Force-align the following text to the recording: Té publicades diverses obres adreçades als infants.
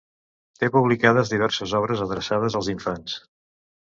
Té 0.61 0.69
publicades 0.75 1.33
diverses 1.33 1.75
obres 1.81 2.03
adreçades 2.07 2.57
als 2.61 2.73
infants. 2.75 3.21